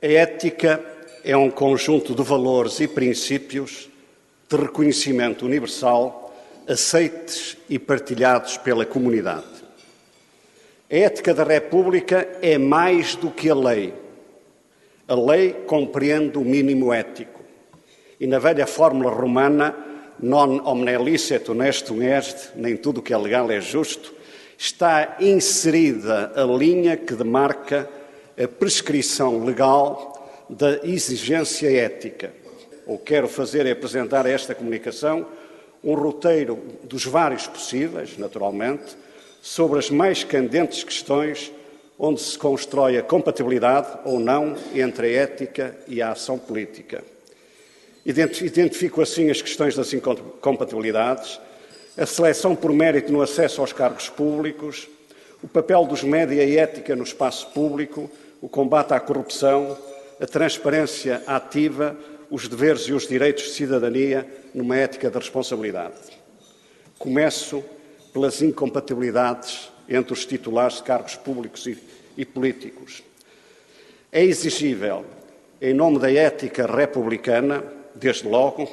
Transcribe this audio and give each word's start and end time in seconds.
A 0.00 0.06
ética 0.06 0.80
é 1.24 1.36
um 1.36 1.50
conjunto 1.50 2.14
de 2.14 2.22
valores 2.22 2.78
e 2.78 2.86
princípios 2.86 3.88
de 4.48 4.56
reconhecimento 4.56 5.44
universal 5.44 6.32
aceites 6.68 7.56
e 7.68 7.80
partilhados 7.80 8.56
pela 8.58 8.86
comunidade. 8.86 9.58
A 10.88 10.94
ética 10.94 11.34
da 11.34 11.42
República 11.42 12.28
é 12.40 12.56
mais 12.56 13.16
do 13.16 13.28
que 13.28 13.50
a 13.50 13.56
lei. 13.56 13.92
A 15.08 15.16
lei 15.16 15.52
compreende 15.66 16.38
o 16.38 16.42
mínimo 16.42 16.92
ético. 16.92 17.42
E 18.20 18.26
na 18.28 18.38
velha 18.38 18.68
fórmula 18.68 19.10
romana, 19.10 19.74
non 20.22 20.60
omne 20.64 20.96
licet 20.98 21.50
honestum 21.50 22.02
est, 22.02 22.52
nem 22.54 22.76
tudo 22.76 22.98
o 22.98 23.02
que 23.02 23.12
é 23.12 23.18
legal 23.18 23.50
é 23.50 23.60
justo, 23.60 24.14
está 24.56 25.16
inserida 25.18 26.30
a 26.36 26.44
linha 26.44 26.96
que 26.96 27.14
demarca 27.14 27.97
a 28.42 28.46
prescrição 28.46 29.44
legal 29.44 30.46
da 30.48 30.78
exigência 30.84 31.70
ética. 31.70 32.32
O 32.86 32.96
que 32.96 33.06
quero 33.06 33.28
fazer 33.28 33.66
é 33.66 33.72
apresentar 33.72 34.26
esta 34.26 34.54
comunicação 34.54 35.26
um 35.82 35.94
roteiro 35.94 36.58
dos 36.84 37.04
vários 37.04 37.46
possíveis, 37.46 38.16
naturalmente, 38.16 38.96
sobre 39.42 39.78
as 39.78 39.90
mais 39.90 40.24
candentes 40.24 40.82
questões 40.82 41.52
onde 41.98 42.20
se 42.20 42.38
constrói 42.38 42.96
a 42.96 43.02
compatibilidade 43.02 43.88
ou 44.04 44.20
não 44.20 44.56
entre 44.74 45.06
a 45.06 45.22
ética 45.22 45.76
e 45.86 46.00
a 46.00 46.12
ação 46.12 46.38
política. 46.38 47.02
Identifico 48.06 49.02
assim 49.02 49.30
as 49.30 49.42
questões 49.42 49.74
das 49.74 49.92
incompatibilidades, 49.92 51.40
a 51.96 52.06
seleção 52.06 52.54
por 52.54 52.72
mérito 52.72 53.12
no 53.12 53.20
acesso 53.20 53.60
aos 53.60 53.72
cargos 53.72 54.08
públicos, 54.08 54.88
o 55.42 55.48
papel 55.48 55.84
dos 55.84 56.02
média 56.02 56.42
e 56.42 56.56
ética 56.56 56.96
no 56.96 57.02
espaço 57.02 57.48
público, 57.48 58.10
o 58.40 58.48
combate 58.48 58.92
à 58.92 59.00
corrupção, 59.00 59.76
a 60.20 60.26
transparência 60.26 61.22
ativa, 61.26 61.96
os 62.30 62.48
deveres 62.48 62.82
e 62.82 62.92
os 62.92 63.06
direitos 63.06 63.44
de 63.44 63.50
cidadania 63.50 64.26
numa 64.54 64.76
ética 64.76 65.10
de 65.10 65.18
responsabilidade. 65.18 65.96
Começo 66.98 67.64
pelas 68.12 68.42
incompatibilidades 68.42 69.70
entre 69.88 70.12
os 70.12 70.26
titulares 70.26 70.76
de 70.76 70.82
cargos 70.82 71.16
públicos 71.16 71.66
e, 71.66 71.78
e 72.16 72.24
políticos. 72.24 73.02
É 74.12 74.24
exigível, 74.24 75.04
em 75.60 75.74
nome 75.74 75.98
da 75.98 76.10
ética 76.10 76.66
republicana, 76.66 77.64
desde 77.94 78.26
logo, 78.28 78.68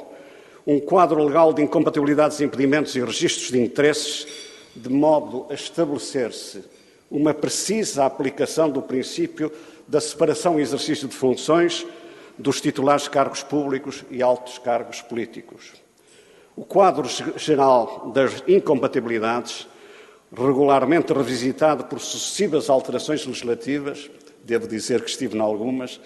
um 0.66 0.80
quadro 0.80 1.22
legal 1.22 1.52
de 1.52 1.62
incompatibilidades, 1.62 2.40
impedimentos 2.40 2.94
e 2.96 3.00
registros 3.00 3.50
de 3.50 3.60
interesses, 3.60 4.26
de 4.74 4.88
modo 4.88 5.46
a 5.48 5.54
estabelecer-se 5.54 6.75
uma 7.10 7.32
precisa 7.32 8.04
aplicação 8.04 8.70
do 8.70 8.82
princípio 8.82 9.52
da 9.86 10.00
separação 10.00 10.58
e 10.58 10.62
exercício 10.62 11.08
de 11.08 11.14
funções 11.14 11.86
dos 12.38 12.60
titulares 12.60 13.04
de 13.04 13.10
cargos 13.10 13.42
públicos 13.42 14.04
e 14.10 14.22
altos 14.22 14.58
cargos 14.58 15.00
políticos. 15.00 15.72
O 16.56 16.64
quadro 16.64 17.08
geral 17.36 18.10
das 18.14 18.42
incompatibilidades, 18.48 19.66
regularmente 20.34 21.12
revisitado 21.12 21.84
por 21.84 22.00
sucessivas 22.00 22.68
alterações 22.68 23.24
legislativas, 23.24 24.10
devo 24.42 24.66
dizer 24.66 25.02
que 25.02 25.10
estive 25.10 25.36
em 25.36 25.40
algumas, 25.40 26.00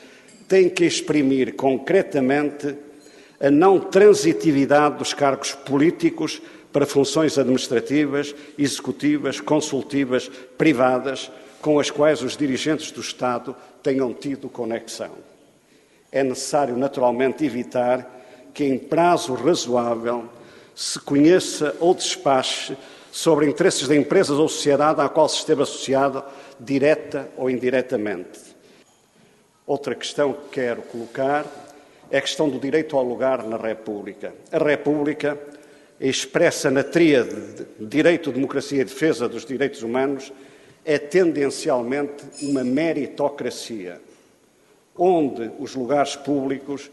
tem 0.48 0.68
que 0.68 0.84
exprimir 0.84 1.54
concretamente 1.54 2.76
a 3.40 3.50
não 3.50 3.78
transitividade 3.78 4.98
dos 4.98 5.14
cargos 5.14 5.52
políticos 5.52 6.42
para 6.72 6.86
funções 6.86 7.38
administrativas, 7.38 8.34
executivas, 8.58 9.40
consultivas, 9.40 10.30
privadas, 10.56 11.30
com 11.60 11.78
as 11.78 11.90
quais 11.90 12.22
os 12.22 12.36
dirigentes 12.36 12.90
do 12.90 13.00
Estado 13.00 13.54
tenham 13.82 14.14
tido 14.14 14.48
conexão 14.48 15.30
é 16.12 16.22
necessário, 16.22 16.76
naturalmente, 16.76 17.44
evitar 17.44 18.18
que, 18.52 18.64
em 18.64 18.78
prazo 18.78 19.34
razoável, 19.34 20.28
se 20.74 20.98
conheça 20.98 21.76
ou 21.78 21.94
despache 21.94 22.76
sobre 23.12 23.46
interesses 23.46 23.86
da 23.86 23.94
empresa 23.94 24.34
ou 24.34 24.48
sociedade 24.48 25.00
à 25.00 25.08
qual 25.08 25.28
se 25.28 25.36
esteve 25.36 25.62
associado, 25.62 26.24
direta 26.58 27.28
ou 27.36 27.48
indiretamente. 27.48 28.40
Outra 29.66 29.94
questão 29.94 30.32
que 30.32 30.48
quero 30.60 30.82
colocar 30.82 31.46
é 32.10 32.18
a 32.18 32.22
questão 32.22 32.48
do 32.48 32.58
direito 32.58 32.96
ao 32.96 33.04
lugar 33.04 33.44
na 33.44 33.56
República. 33.56 34.34
A 34.50 34.58
República, 34.58 35.38
expressa 36.08 36.70
na 36.70 36.82
tríade 36.82 37.34
de 37.78 37.86
direito, 37.86 38.32
democracia 38.32 38.80
e 38.80 38.84
defesa 38.84 39.28
dos 39.28 39.44
direitos 39.44 39.82
humanos, 39.82 40.32
é 40.84 40.98
tendencialmente 40.98 42.24
uma 42.42 42.64
meritocracia 42.64 44.00
onde 44.96 45.50
os 45.58 45.74
lugares 45.74 46.14
públicos 46.14 46.90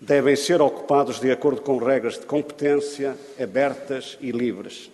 devem 0.00 0.36
ser 0.36 0.62
ocupados 0.62 1.18
de 1.18 1.30
acordo 1.30 1.60
com 1.60 1.76
regras 1.78 2.14
de 2.14 2.24
competência 2.24 3.16
abertas 3.40 4.16
e 4.20 4.30
livres. 4.30 4.90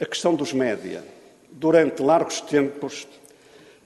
A 0.00 0.06
questão 0.06 0.34
dos 0.34 0.52
média. 0.52 1.02
Durante 1.50 2.00
largos 2.00 2.40
tempos, 2.40 3.06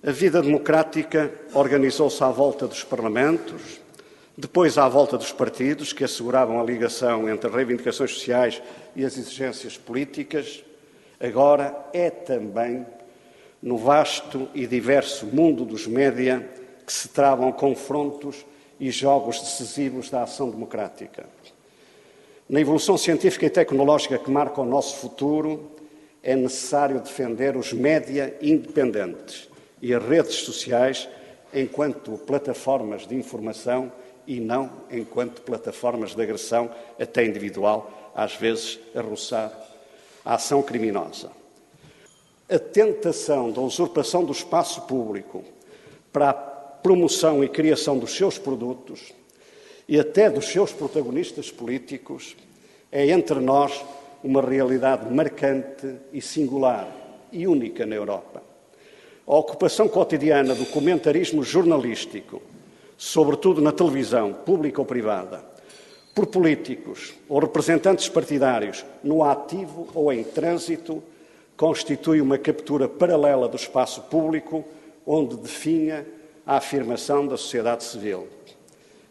a 0.06 0.10
vida 0.10 0.42
democrática 0.42 1.30
organizou-se 1.54 2.22
à 2.22 2.28
volta 2.28 2.66
dos 2.66 2.84
parlamentos, 2.84 3.80
depois 4.36 4.76
à 4.76 4.86
volta 4.86 5.16
dos 5.16 5.32
partidos, 5.32 5.92
que 5.92 6.04
asseguravam 6.04 6.60
a 6.60 6.64
ligação 6.64 7.28
entre 7.28 7.48
reivindicações 7.48 8.12
sociais 8.12 8.62
e 8.94 9.04
as 9.04 9.16
exigências 9.16 9.78
políticas. 9.78 10.62
Agora 11.18 11.74
é 11.92 12.10
também 12.10 12.84
no 13.62 13.78
vasto 13.78 14.48
e 14.54 14.66
diverso 14.66 15.26
mundo 15.26 15.64
dos 15.64 15.86
média 15.86 16.46
que 16.86 16.92
se 16.92 17.08
travam 17.08 17.50
confrontos 17.50 18.44
e 18.78 18.90
jogos 18.90 19.40
decisivos 19.40 20.10
da 20.10 20.24
ação 20.24 20.50
democrática. 20.50 21.26
Na 22.48 22.60
evolução 22.60 22.98
científica 22.98 23.46
e 23.46 23.50
tecnológica 23.50 24.18
que 24.18 24.30
marca 24.30 24.60
o 24.60 24.66
nosso 24.66 24.98
futuro, 24.98 25.72
é 26.22 26.36
necessário 26.36 27.00
defender 27.00 27.56
os 27.56 27.72
média 27.72 28.36
independentes 28.42 29.48
e 29.80 29.94
as 29.94 30.04
redes 30.04 30.36
sociais 30.36 31.08
enquanto 31.54 32.18
plataformas 32.18 33.06
de 33.06 33.14
informação 33.14 33.90
e 34.26 34.40
não 34.40 34.70
enquanto 34.90 35.42
plataformas 35.42 36.14
de 36.14 36.22
agressão, 36.22 36.70
até 36.98 37.24
individual, 37.24 38.12
às 38.14 38.34
vezes 38.34 38.78
a 38.94 39.00
roçar 39.00 39.52
a 40.24 40.34
ação 40.34 40.62
criminosa. 40.62 41.30
A 42.48 42.58
tentação 42.58 43.50
da 43.50 43.60
usurpação 43.60 44.24
do 44.24 44.32
espaço 44.32 44.82
público 44.82 45.44
para 46.12 46.30
a 46.30 46.34
promoção 46.34 47.42
e 47.42 47.48
criação 47.48 47.98
dos 47.98 48.16
seus 48.16 48.38
produtos 48.38 49.12
e 49.88 49.98
até 49.98 50.30
dos 50.30 50.46
seus 50.46 50.72
protagonistas 50.72 51.50
políticos 51.50 52.36
é 52.90 53.06
entre 53.10 53.40
nós 53.40 53.84
uma 54.22 54.40
realidade 54.40 55.12
marcante 55.12 55.94
e 56.12 56.20
singular 56.20 56.88
e 57.30 57.46
única 57.46 57.84
na 57.84 57.94
Europa. 57.94 58.42
A 59.26 59.34
ocupação 59.34 59.88
cotidiana 59.88 60.54
do 60.54 60.66
comentarismo 60.66 61.42
jornalístico, 61.42 62.40
sobretudo 62.96 63.60
na 63.60 63.72
televisão, 63.72 64.32
pública 64.32 64.80
ou 64.80 64.86
privada, 64.86 65.44
por 66.14 66.26
políticos 66.26 67.14
ou 67.28 67.38
representantes 67.38 68.08
partidários, 68.08 68.84
no 69.04 69.22
ativo 69.22 69.88
ou 69.94 70.12
em 70.12 70.24
trânsito, 70.24 71.02
constitui 71.56 72.20
uma 72.20 72.38
captura 72.38 72.88
paralela 72.88 73.48
do 73.48 73.56
espaço 73.56 74.02
público, 74.02 74.64
onde 75.06 75.36
definha 75.36 76.06
a 76.46 76.56
afirmação 76.56 77.26
da 77.26 77.36
sociedade 77.36 77.84
civil. 77.84 78.28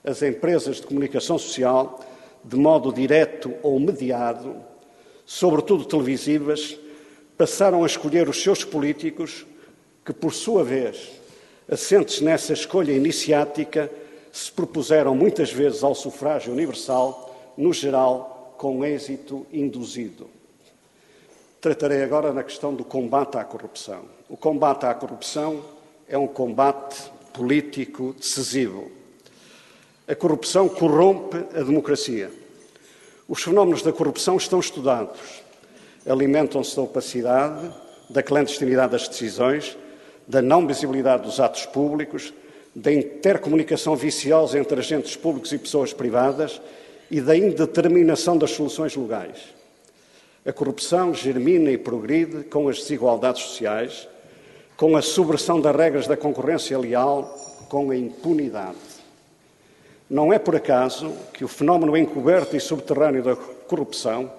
As 0.04 0.22
empresas 0.22 0.78
de 0.78 0.84
comunicação 0.84 1.38
social, 1.38 2.00
de 2.44 2.56
modo 2.56 2.94
direto 2.94 3.54
ou 3.62 3.80
mediado, 3.80 4.56
sobretudo 5.26 5.86
televisivas, 5.86 6.78
passaram 7.38 7.84
a 7.84 7.88
escolher 7.88 8.30
os 8.30 8.42
seus 8.42 8.64
políticos, 8.64 9.46
que, 10.06 10.14
por 10.14 10.34
sua 10.34 10.64
vez, 10.64 11.12
assentes 11.70 12.22
nessa 12.22 12.54
escolha 12.54 12.92
iniciática, 12.92 13.92
se 14.32 14.52
propuseram 14.52 15.16
muitas 15.16 15.52
vezes 15.52 15.84
ao 15.84 15.96
sufrágio 15.96 16.54
universal, 16.54 17.54
no 17.58 17.72
geral, 17.72 18.54
com 18.58 18.84
êxito 18.84 19.46
induzido. 19.52 20.28
Tratarei 21.62 22.04
agora 22.04 22.32
na 22.32 22.44
questão 22.44 22.74
do 22.74 22.84
combate 22.84 23.38
à 23.38 23.44
corrupção. 23.44 24.04
O 24.30 24.38
combate 24.38 24.86
à 24.86 24.94
corrupção 24.94 25.64
é 26.08 26.18
um 26.18 26.28
combate 26.28 27.12
político 27.34 28.14
decisivo. 28.14 28.92
A 30.08 30.14
corrupção 30.14 30.70
corrompe 30.70 31.38
a 31.38 31.64
democracia. 31.64 32.32
Os 33.28 33.42
fenómenos 33.42 33.82
da 33.82 33.92
corrupção 33.92 34.38
estão 34.38 34.60
estudados. 34.60 35.20
Alimentam-se 36.08 36.76
da 36.76 36.84
opacidade, 36.84 37.72
da 38.08 38.22
clandestinidade 38.22 38.92
das 38.92 39.08
decisões, 39.08 39.76
da 40.28 40.42
não 40.42 40.66
visibilidade 40.66 41.24
dos 41.24 41.40
atos 41.40 41.66
públicos, 41.66 42.34
da 42.76 42.92
intercomunicação 42.92 43.96
viciosa 43.96 44.60
entre 44.60 44.80
agentes 44.80 45.16
públicos 45.16 45.52
e 45.54 45.58
pessoas 45.58 45.94
privadas 45.94 46.62
e 47.10 47.22
da 47.22 47.36
indeterminação 47.36 48.38
das 48.38 48.52
soluções 48.52 48.96
legais. 48.96 49.56
A 50.46 50.52
corrupção 50.52 51.14
germina 51.14 51.72
e 51.72 51.78
progride 51.78 52.44
com 52.44 52.68
as 52.68 52.78
desigualdades 52.78 53.44
sociais, 53.44 54.08
com 54.76 54.96
a 54.96 55.02
subversão 55.02 55.62
das 55.62 55.76
regras 55.76 56.08
da 56.08 56.18
concorrência 56.18 56.78
leal, 56.78 57.24
com 57.70 57.90
a 57.92 57.96
impunidade. 57.96 58.78
Não 60.10 60.32
é 60.32 60.38
por 60.38 60.56
acaso 60.56 61.12
que 61.34 61.44
o 61.44 61.48
fenómeno 61.48 61.98
encoberto 61.98 62.56
e 62.56 62.60
subterrâneo 62.60 63.24
da 63.24 63.36
corrupção, 63.36 64.32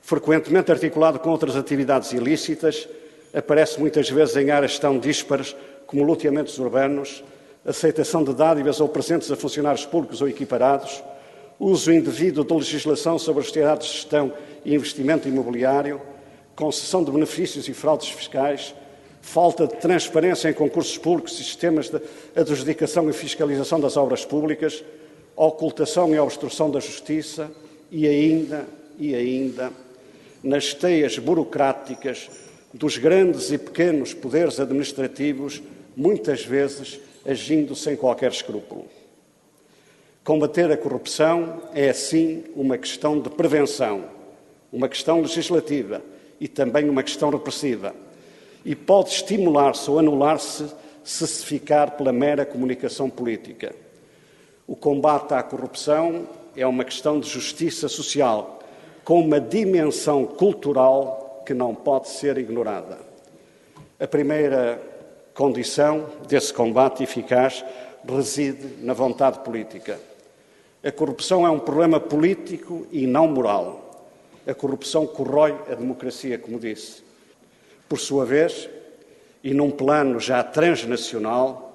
frequentemente 0.00 0.72
articulado 0.72 1.18
com 1.18 1.30
outras 1.30 1.56
atividades 1.56 2.12
ilícitas, 2.12 2.88
aparece 3.34 3.80
muitas 3.80 4.08
vezes 4.08 4.36
em 4.36 4.50
áreas 4.50 4.78
tão 4.78 4.98
díspares 4.98 5.56
como 5.86 6.04
loteamentos 6.04 6.58
urbanos, 6.58 7.24
aceitação 7.64 8.22
de 8.22 8.32
dádivas 8.32 8.80
ou 8.80 8.88
presentes 8.88 9.30
a 9.30 9.36
funcionários 9.36 9.84
públicos 9.84 10.22
ou 10.22 10.28
equiparados, 10.28 11.02
uso 11.58 11.92
indevido 11.92 12.44
de 12.44 12.54
legislação 12.54 13.18
sobre 13.18 13.40
as 13.40 13.46
sociedades 13.46 13.88
de 13.88 13.94
gestão 13.94 14.32
e 14.64 14.74
investimento 14.74 15.28
imobiliário, 15.28 16.00
concessão 16.54 17.02
de 17.02 17.10
benefícios 17.10 17.68
e 17.68 17.74
fraudes 17.74 18.08
fiscais, 18.08 18.74
falta 19.20 19.66
de 19.66 19.76
transparência 19.76 20.48
em 20.48 20.52
concursos 20.52 20.96
públicos 20.98 21.32
e 21.34 21.44
sistemas 21.44 21.88
de 21.88 22.00
adjudicação 22.36 23.08
e 23.08 23.12
fiscalização 23.12 23.80
das 23.80 23.96
obras 23.96 24.24
públicas, 24.24 24.84
ocultação 25.34 26.14
e 26.14 26.18
obstrução 26.18 26.70
da 26.70 26.78
justiça 26.78 27.50
e 27.90 28.06
ainda, 28.06 28.66
e 28.98 29.14
ainda, 29.14 29.72
nas 30.42 30.74
teias 30.74 31.18
burocráticas 31.18 32.28
dos 32.74 32.98
grandes 32.98 33.52
e 33.52 33.56
pequenos 33.56 34.12
poderes 34.12 34.58
administrativos, 34.58 35.62
muitas 35.96 36.44
vezes 36.44 37.00
agindo 37.24 37.76
sem 37.76 37.94
qualquer 37.94 38.32
escrúpulo. 38.32 38.86
Combater 40.24 40.70
a 40.72 40.76
corrupção 40.76 41.62
é, 41.72 41.88
assim, 41.88 42.42
uma 42.56 42.76
questão 42.76 43.20
de 43.20 43.30
prevenção, 43.30 44.06
uma 44.72 44.88
questão 44.88 45.20
legislativa 45.20 46.02
e 46.40 46.48
também 46.48 46.90
uma 46.90 47.04
questão 47.04 47.30
repressiva 47.30 47.94
e 48.64 48.74
pode 48.74 49.10
estimular-se 49.10 49.88
ou 49.88 50.00
anular-se 50.00 50.66
se 51.04 51.26
se 51.28 51.44
ficar 51.44 51.92
pela 51.92 52.12
mera 52.12 52.44
comunicação 52.44 53.08
política. 53.08 53.74
O 54.66 54.74
combate 54.74 55.32
à 55.32 55.42
corrupção 55.42 56.26
é 56.56 56.66
uma 56.66 56.84
questão 56.84 57.20
de 57.20 57.28
justiça 57.28 57.88
social, 57.88 58.60
com 59.04 59.20
uma 59.20 59.38
dimensão 59.38 60.24
cultural 60.24 61.23
que 61.44 61.54
não 61.54 61.74
pode 61.74 62.08
ser 62.08 62.38
ignorada. 62.38 62.98
A 63.98 64.06
primeira 64.06 64.80
condição 65.34 66.06
desse 66.28 66.52
combate 66.52 67.02
eficaz 67.02 67.64
reside 68.06 68.82
na 68.82 68.92
vontade 68.92 69.40
política. 69.40 69.98
A 70.82 70.92
corrupção 70.92 71.46
é 71.46 71.50
um 71.50 71.58
problema 71.58 71.98
político 71.98 72.86
e 72.92 73.06
não 73.06 73.26
moral. 73.26 74.06
A 74.46 74.52
corrupção 74.52 75.06
corrói 75.06 75.56
a 75.70 75.74
democracia, 75.74 76.38
como 76.38 76.58
disse. 76.58 77.02
Por 77.88 77.98
sua 77.98 78.24
vez, 78.24 78.68
e 79.42 79.54
num 79.54 79.70
plano 79.70 80.20
já 80.20 80.42
transnacional, 80.42 81.74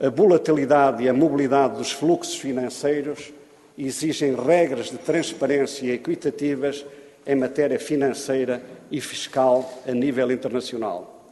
a 0.00 0.08
volatilidade 0.08 1.04
e 1.04 1.08
a 1.08 1.14
mobilidade 1.14 1.76
dos 1.76 1.92
fluxos 1.92 2.36
financeiros 2.36 3.32
exigem 3.76 4.34
regras 4.34 4.90
de 4.90 4.98
transparência 4.98 5.92
equitativas 5.92 6.84
em 7.26 7.34
matéria 7.34 7.78
financeira 7.78 8.62
e 8.90 9.00
fiscal 9.00 9.82
a 9.86 9.92
nível 9.92 10.30
internacional. 10.30 11.28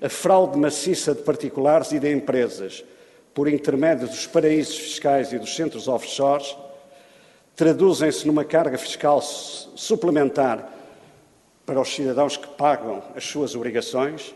A 0.00 0.08
fraude 0.08 0.58
maciça 0.58 1.14
de 1.14 1.22
particulares 1.22 1.92
e 1.92 1.98
de 1.98 2.12
empresas, 2.12 2.84
por 3.34 3.48
intermédio 3.48 4.06
dos 4.06 4.26
paraísos 4.26 4.76
fiscais 4.76 5.32
e 5.32 5.38
dos 5.38 5.54
centros 5.54 5.88
offshores, 5.88 6.56
traduzem-se 7.54 8.26
numa 8.26 8.44
carga 8.44 8.78
fiscal 8.78 9.20
suplementar 9.20 10.72
para 11.66 11.80
os 11.80 11.94
cidadãos 11.94 12.36
que 12.36 12.46
pagam 12.46 13.02
as 13.14 13.24
suas 13.24 13.54
obrigações, 13.54 14.34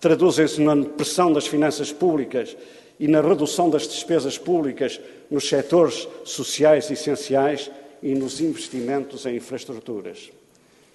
traduzem-se 0.00 0.60
na 0.60 0.76
pressão 0.84 1.32
das 1.32 1.46
finanças 1.46 1.92
públicas 1.92 2.56
e 2.98 3.08
na 3.08 3.20
redução 3.20 3.68
das 3.68 3.86
despesas 3.86 4.38
públicas 4.38 5.00
nos 5.30 5.48
setores 5.48 6.08
sociais 6.24 6.90
essenciais 6.90 7.70
e 8.02 8.14
nos 8.14 8.40
investimentos 8.40 9.26
em 9.26 9.36
infraestruturas. 9.36 10.30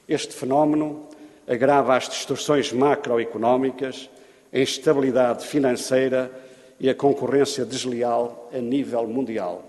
Este 0.08 0.34
fenómeno 0.34 1.08
agrava 1.48 1.96
as 1.96 2.10
distorções 2.10 2.72
macroeconómicas, 2.74 4.10
a 4.52 4.60
instabilidade 4.60 5.46
financeira 5.46 6.32
e 6.80 6.90
a 6.90 6.96
concorrência 6.96 7.66
desleal 7.66 8.50
a 8.54 8.58
nível 8.58 9.08
mundial. 9.08 9.64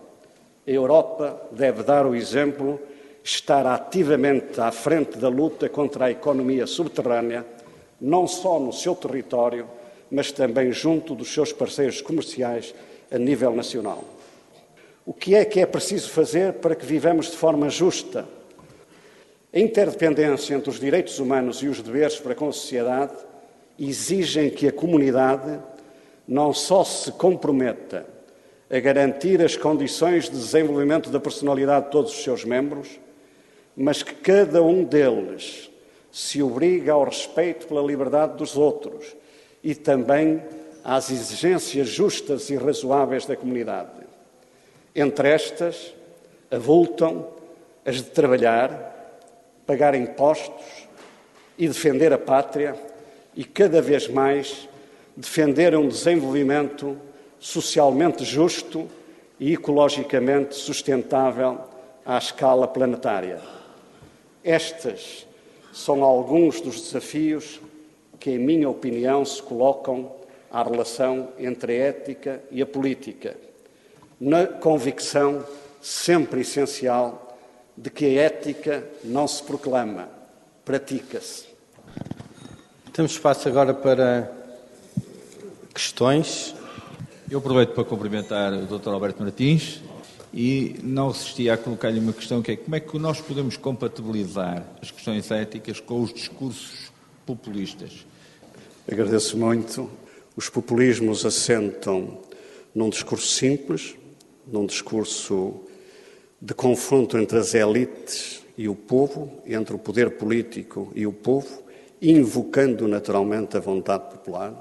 A 0.67 0.71
Europa 0.71 1.41
deve 1.53 1.83
dar 1.83 2.05
o 2.05 2.15
exemplo 2.15 2.81
estar 3.23 3.67
ativamente 3.67 4.61
à 4.61 4.71
frente 4.71 5.19
da 5.19 5.29
luta 5.29 5.69
contra 5.69 6.07
a 6.07 6.11
economia 6.11 6.67
subterrânea, 6.67 7.45
não 8.01 8.27
só 8.27 8.59
no 8.59 8.73
seu 8.73 8.95
território, 8.95 9.67
mas 10.11 10.33
também 10.33 10.73
junto 10.73 11.15
dos 11.15 11.33
seus 11.33 11.53
parceiros 11.53 12.01
comerciais 12.01 12.75
a 13.11 13.19
nível 13.19 13.55
nacional. 13.55 14.05
O 15.09 15.15
que 15.15 15.35
é 15.35 15.43
que 15.43 15.59
é 15.59 15.65
preciso 15.65 16.11
fazer 16.11 16.53
para 16.53 16.77
que 16.77 16.85
vivamos 16.85 17.31
de 17.31 17.37
forma 17.39 17.71
justa? 17.71 18.29
A 19.51 19.59
interdependência 19.59 20.55
entre 20.55 20.69
os 20.69 20.79
direitos 20.79 21.19
humanos 21.19 21.63
e 21.63 21.67
os 21.67 21.81
deveres 21.81 22.19
para 22.19 22.35
com 22.35 22.51
a 22.51 22.53
sociedade 22.53 23.15
exigem 23.79 24.51
que 24.51 24.69
a 24.69 24.73
comunidade 24.73 25.61
não 26.29 26.53
só 26.53 26.85
se 26.85 27.11
comprometa 27.13 28.05
a 28.69 28.79
garantir 28.81 29.41
as 29.41 29.57
condições 29.57 30.25
de 30.25 30.33
desenvolvimento 30.33 31.09
da 31.09 31.19
personalidade 31.19 31.87
de 31.87 31.93
todos 31.93 32.13
os 32.13 32.23
seus 32.23 32.45
membros, 32.45 33.01
mas 33.75 34.03
que 34.03 34.13
cada 34.13 34.63
um 34.63 34.85
deles 34.85 35.71
se 36.13 36.43
obriga 36.43 36.93
ao 36.93 37.05
respeito 37.05 37.67
pela 37.67 37.81
liberdade 37.81 38.37
dos 38.37 38.59
outros 38.59 39.17
e 39.65 39.75
também 39.75 40.43
às 40.85 41.11
exigências 41.11 41.89
justas 41.89 42.51
e 42.51 42.57
razoáveis 42.57 43.25
da 43.25 43.35
comunidade. 43.35 44.08
Entre 44.95 45.29
estas, 45.29 45.95
avultam 46.51 47.29
as 47.85 47.97
de 47.97 48.05
trabalhar, 48.05 49.21
pagar 49.67 49.95
impostos 49.95 50.89
e 51.57 51.69
defender 51.69 52.13
a 52.13 52.19
pátria 52.19 52.77
e, 53.35 53.45
cada 53.45 53.81
vez 53.83 54.09
mais, 54.09 54.69
defender 55.17 55.77
um 55.77 55.89
desenvolvimento 55.89 56.97
socialmente 57.39 58.25
justo 58.25 58.89
e 59.39 59.53
ecologicamente 59.53 60.55
sustentável 60.55 61.59
à 62.05 62.19
escala 62.19 62.67
planetária. 62.67 63.41
Estes 64.43 65.27
são 65.73 66.03
alguns 66.03 66.61
dos 66.61 66.81
desafios 66.81 67.61
que, 68.19 68.31
em 68.31 68.39
minha 68.39 68.69
opinião, 68.69 69.25
se 69.25 69.43
colocam 69.43 70.13
à 70.51 70.63
relação 70.63 71.29
entre 71.39 71.73
a 71.73 71.87
ética 71.87 72.43
e 72.51 72.63
a 72.63 72.67
política, 72.67 73.37
na 74.21 74.47
convicção 74.47 75.45
sempre 75.81 76.41
essencial 76.41 77.39
de 77.77 77.91
que 77.91 78.05
a 78.05 78.23
ética 78.23 78.85
não 79.05 79.29
se 79.29 79.43
proclama, 79.43 80.09
pratica-se. 80.65 81.47
Temos 82.93 83.13
espaço 83.13 83.49
agora 83.49 83.73
para 83.73 84.31
questões. 85.73 86.55
Eu 87.31 87.39
aproveito 87.39 87.71
para 87.71 87.85
cumprimentar 87.85 88.53
o 88.53 88.67
Dr. 88.67 88.89
Alberto 88.89 89.23
Martins, 89.23 89.81
e 90.33 90.77
não 90.83 91.09
resisti 91.11 91.49
a 91.49 91.57
colocar-lhe 91.57 91.99
uma 91.99 92.13
questão 92.13 92.43
que 92.43 92.53
é 92.53 92.57
como 92.57 92.77
é 92.77 92.81
que 92.81 92.99
nós 92.99 93.21
podemos 93.21 93.57
compatibilizar 93.57 94.65
as 94.81 94.91
questões 94.91 95.31
éticas 95.31 95.81
com 95.81 96.03
os 96.03 96.13
discursos 96.13 96.91
populistas? 97.25 98.07
Agradeço 98.91 99.37
muito. 99.37 99.91
Os 100.37 100.49
populismos 100.49 101.25
assentam 101.25 102.19
num 102.75 102.91
discurso 102.91 103.27
simples, 103.27 103.97
num 104.51 104.67
discurso 104.67 105.61
de 106.41 106.55
confronto 106.55 107.19
entre 107.19 107.39
as 107.39 107.55
elites 107.55 108.43
e 108.57 108.69
o 108.69 108.75
povo, 108.75 109.31
entre 109.47 109.75
o 109.75 109.79
poder 109.79 110.13
político 110.13 110.93
e 110.95 111.07
o 111.07 111.13
povo, 111.13 111.63
invocando 112.01 112.87
naturalmente 112.87 113.57
a 113.57 113.61
vontade 113.61 114.11
popular. 114.11 114.55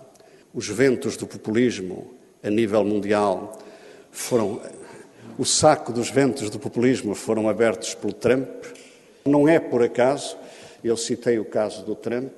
Os 0.53 0.67
ventos 0.67 1.17
do 1.17 1.27
populismo 1.27 2.13
a 2.43 2.49
nível 2.49 2.83
mundial 2.83 3.57
foram 4.11 4.61
o 5.37 5.45
saco 5.45 5.93
dos 5.93 6.09
ventos 6.09 6.49
do 6.49 6.57
populismo 6.57 7.13
foram 7.13 7.47
abertos 7.47 7.93
pelo 7.93 8.13
Trump. 8.13 8.47
Não 9.23 9.47
é 9.47 9.59
por 9.59 9.83
acaso, 9.83 10.35
eu 10.83 10.97
citei 10.97 11.37
o 11.37 11.45
caso 11.45 11.85
do 11.85 11.95
Trump, 11.95 12.31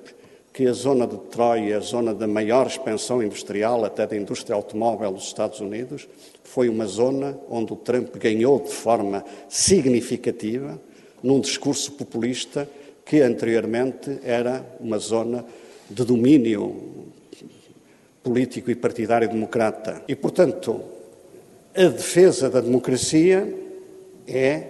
que 0.52 0.66
a 0.66 0.72
zona 0.72 1.06
de 1.06 1.16
Detroit, 1.16 1.72
a 1.72 1.80
zona 1.80 2.14
da 2.14 2.26
maior 2.26 2.66
expansão 2.66 3.22
industrial, 3.22 3.84
até 3.84 4.06
da 4.06 4.16
indústria 4.16 4.54
automóvel 4.54 5.12
dos 5.12 5.24
Estados 5.24 5.60
Unidos, 5.60 6.08
foi 6.42 6.68
uma 6.68 6.86
zona 6.86 7.38
onde 7.48 7.72
o 7.72 7.76
Trump 7.76 8.16
ganhou 8.16 8.58
de 8.60 8.72
forma 8.72 9.24
significativa 9.48 10.80
num 11.22 11.40
discurso 11.40 11.92
populista 11.92 12.68
que 13.04 13.20
anteriormente 13.20 14.18
era 14.24 14.64
uma 14.80 14.98
zona 14.98 15.44
de 15.88 16.04
domínio 16.04 17.04
político 18.22 18.70
e 18.70 18.74
partidário 18.74 19.28
democrata. 19.28 20.02
E, 20.06 20.14
portanto, 20.14 20.80
a 21.74 21.84
defesa 21.84 22.50
da 22.50 22.60
democracia 22.60 23.52
é 24.26 24.64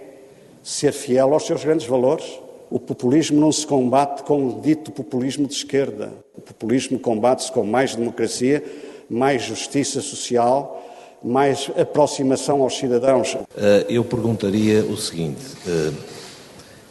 ser 0.63 0.93
fiel 0.93 1.33
aos 1.33 1.45
seus 1.45 1.63
grandes 1.63 1.87
valores. 1.87 2.39
O 2.71 2.79
populismo 2.79 3.37
não 3.37 3.51
se 3.51 3.67
combate 3.67 4.23
com 4.23 4.47
o 4.47 4.61
dito 4.61 4.93
populismo 4.93 5.45
de 5.45 5.53
esquerda. 5.53 6.13
O 6.33 6.39
populismo 6.39 6.97
combate-se 6.97 7.51
com 7.51 7.65
mais 7.65 7.95
democracia, 7.95 8.63
mais 9.09 9.43
justiça 9.43 9.99
social, 9.99 10.81
mais 11.21 11.69
aproximação 11.77 12.61
aos 12.61 12.77
cidadãos. 12.77 13.35
Eh, 13.57 13.87
eu 13.89 14.05
perguntaria 14.05 14.85
o 14.85 14.95
seguinte: 14.95 15.41
eh, 15.67 15.91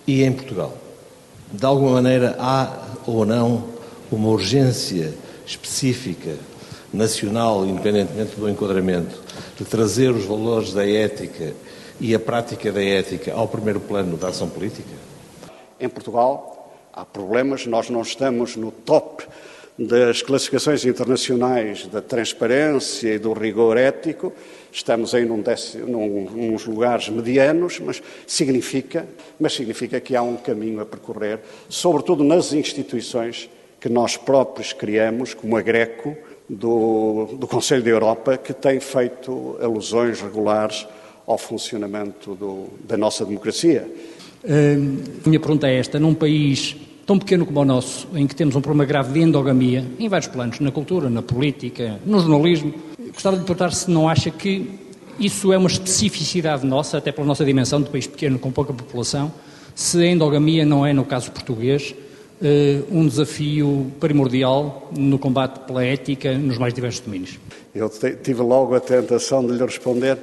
e 0.06 0.22
em 0.22 0.30
Portugal? 0.30 0.76
De 1.50 1.64
alguma 1.64 1.92
maneira 1.92 2.36
há 2.38 2.76
ou 3.06 3.24
não 3.24 3.64
uma 4.12 4.28
urgência 4.28 5.14
específica, 5.46 6.36
nacional, 6.92 7.64
independentemente 7.64 8.36
do 8.36 8.50
enquadramento, 8.50 9.18
de 9.56 9.64
trazer 9.64 10.10
os 10.10 10.26
valores 10.26 10.74
da 10.74 10.86
ética 10.86 11.54
e 11.98 12.14
a 12.14 12.18
prática 12.18 12.70
da 12.70 12.84
ética 12.84 13.32
ao 13.32 13.48
primeiro 13.48 13.80
plano 13.80 14.18
da 14.18 14.28
ação 14.28 14.46
política? 14.46 15.00
Em 15.80 15.88
Portugal. 15.88 16.56
Há 16.92 17.04
problemas, 17.04 17.66
nós 17.66 17.88
não 17.88 18.02
estamos 18.02 18.56
no 18.56 18.70
top 18.70 19.24
das 19.78 20.20
classificações 20.20 20.84
internacionais 20.84 21.86
da 21.86 22.02
transparência 22.02 23.14
e 23.14 23.18
do 23.18 23.32
rigor 23.32 23.78
ético, 23.78 24.30
estamos 24.70 25.14
aí 25.14 25.24
num 25.24 25.42
num, 25.86 26.52
uns 26.52 26.66
lugares 26.66 27.08
medianos, 27.08 27.80
mas 27.80 28.02
significa, 28.26 29.06
mas 29.38 29.54
significa 29.54 29.98
que 29.98 30.14
há 30.14 30.20
um 30.20 30.36
caminho 30.36 30.80
a 30.80 30.86
percorrer, 30.86 31.38
sobretudo 31.68 32.22
nas 32.22 32.52
instituições 32.52 33.48
que 33.80 33.88
nós 33.88 34.18
próprios 34.18 34.74
criamos, 34.74 35.32
como 35.32 35.56
a 35.56 35.62
Greco, 35.62 36.14
do, 36.46 37.36
do 37.38 37.46
Conselho 37.46 37.82
da 37.82 37.90
Europa, 37.90 38.36
que 38.36 38.52
tem 38.52 38.80
feito 38.80 39.56
alusões 39.62 40.20
regulares 40.20 40.86
ao 41.26 41.38
funcionamento 41.38 42.34
do, 42.34 42.66
da 42.84 42.98
nossa 42.98 43.24
democracia. 43.24 43.88
Uh, 44.42 45.28
minha 45.28 45.40
pergunta 45.40 45.68
é 45.68 45.76
esta: 45.78 45.98
num 45.98 46.14
país 46.14 46.76
tão 47.06 47.18
pequeno 47.18 47.44
como 47.44 47.60
o 47.60 47.64
nosso, 47.64 48.06
em 48.14 48.26
que 48.26 48.34
temos 48.36 48.54
um 48.54 48.60
problema 48.60 48.84
grave 48.84 49.12
de 49.12 49.20
endogamia, 49.20 49.84
em 49.98 50.08
vários 50.08 50.28
planos, 50.28 50.60
na 50.60 50.70
cultura, 50.70 51.10
na 51.10 51.22
política, 51.22 51.98
no 52.06 52.20
jornalismo, 52.20 52.72
gostava 53.12 53.36
de 53.36 53.44
perguntar 53.44 53.72
se 53.72 53.90
não 53.90 54.08
acha 54.08 54.30
que 54.30 54.78
isso 55.18 55.52
é 55.52 55.58
uma 55.58 55.68
especificidade 55.68 56.64
nossa, 56.64 56.98
até 56.98 57.12
pela 57.12 57.26
nossa 57.26 57.44
dimensão 57.44 57.82
de 57.82 57.90
país 57.90 58.06
pequeno 58.06 58.38
com 58.38 58.50
pouca 58.50 58.72
população, 58.72 59.32
se 59.74 59.98
a 59.98 60.06
endogamia 60.06 60.64
não 60.64 60.86
é, 60.86 60.92
no 60.92 61.04
caso 61.04 61.32
português, 61.32 61.94
eh, 62.42 62.80
um 62.90 63.06
desafio 63.06 63.92
primordial 64.00 64.90
no 64.96 65.18
combate 65.18 65.66
pela 65.66 65.84
ética 65.84 66.32
nos 66.38 66.56
mais 66.56 66.72
diversos 66.72 67.00
domínios. 67.00 67.38
Eu 67.74 67.90
tive 68.22 68.40
logo 68.40 68.74
a 68.74 68.80
tentação 68.80 69.44
de 69.44 69.52
lhe 69.52 69.64
responder: 69.64 70.16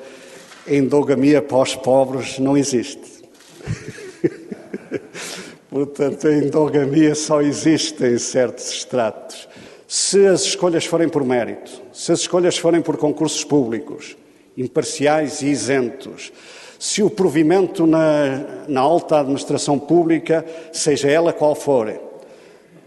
endogamia 0.67 1.41
pós-pobres 1.41 2.39
não 2.39 2.57
existe. 2.57 3.17
Portanto, 5.69 6.27
a 6.27 6.33
endogamia 6.33 7.13
só 7.13 7.41
existe 7.41 8.03
em 8.05 8.17
certos 8.17 8.71
estratos. 8.71 9.47
Se 9.87 10.25
as 10.25 10.41
escolhas 10.41 10.85
forem 10.85 11.07
por 11.07 11.23
mérito, 11.23 11.71
se 11.93 12.11
as 12.11 12.19
escolhas 12.19 12.57
forem 12.57 12.81
por 12.81 12.97
concursos 12.97 13.43
públicos, 13.43 14.17
imparciais 14.57 15.41
e 15.41 15.47
isentos, 15.47 16.31
se 16.79 17.01
o 17.01 17.09
provimento 17.09 17.87
na, 17.87 18.65
na 18.67 18.81
alta 18.81 19.19
administração 19.19 19.79
pública, 19.79 20.45
seja 20.71 21.09
ela 21.09 21.33
qual 21.33 21.55
for, 21.55 21.91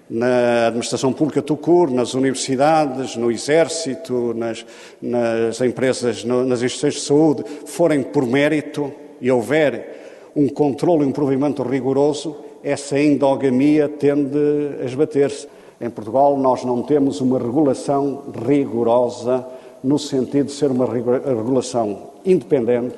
na 0.08 0.66
administração 0.66 1.12
pública 1.12 1.40
tucur, 1.40 1.90
nas 1.90 2.14
universidades, 2.14 3.16
no 3.16 3.30
exército, 3.30 4.34
nas, 4.34 4.66
nas 5.00 5.60
empresas, 5.60 6.24
no, 6.24 6.44
nas 6.44 6.62
instituições 6.62 6.94
de 6.94 7.00
saúde, 7.00 7.44
forem 7.66 8.02
por 8.02 8.26
mérito 8.26 8.92
e 9.20 9.30
houver 9.30 9.99
um 10.40 10.48
controle 10.48 11.04
e 11.04 11.06
um 11.06 11.12
provimento 11.12 11.62
rigoroso, 11.62 12.34
essa 12.62 12.98
endogamia 12.98 13.88
tende 13.88 14.38
a 14.80 14.84
esbater-se. 14.84 15.46
Em 15.78 15.90
Portugal, 15.90 16.36
nós 16.38 16.64
não 16.64 16.82
temos 16.82 17.20
uma 17.20 17.38
regulação 17.38 18.22
rigorosa, 18.46 19.46
no 19.82 19.98
sentido 19.98 20.46
de 20.46 20.52
ser 20.52 20.70
uma 20.70 20.86
regulação 20.86 22.10
independente, 22.24 22.96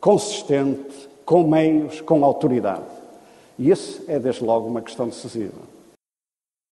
consistente, 0.00 1.08
com 1.24 1.44
meios, 1.44 2.00
com 2.00 2.24
autoridade. 2.24 2.84
E 3.58 3.70
isso 3.70 4.02
é, 4.08 4.18
desde 4.18 4.44
logo, 4.44 4.66
uma 4.66 4.82
questão 4.82 5.06
decisiva. 5.06 5.73